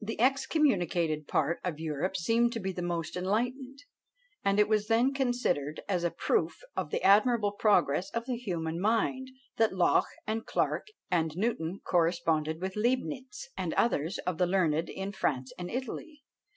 The 0.00 0.20
excommunicated 0.20 1.26
part 1.26 1.58
of 1.64 1.80
Europe 1.80 2.16
seemed 2.16 2.52
to 2.52 2.60
be 2.60 2.70
the 2.70 2.80
most 2.80 3.16
enlightened, 3.16 3.80
and 4.44 4.60
it 4.60 4.68
was 4.68 4.86
then 4.86 5.12
considered 5.12 5.80
as 5.88 6.04
a 6.04 6.12
proof 6.12 6.54
of 6.76 6.90
the 6.90 7.02
admirable 7.02 7.50
progress 7.50 8.08
of 8.10 8.26
the 8.26 8.36
human 8.36 8.80
mind, 8.80 9.30
that 9.56 9.74
Locke 9.74 10.06
and 10.28 10.46
Clarke 10.46 10.86
and 11.10 11.36
Newton 11.36 11.80
corresponded 11.84 12.60
with 12.62 12.76
Leibnitz, 12.76 13.48
and 13.56 13.74
others 13.74 14.18
of 14.18 14.38
the 14.38 14.46
learned 14.46 14.88
in 14.90 15.10
France 15.10 15.52
and 15.58 15.68
Italy. 15.68 16.22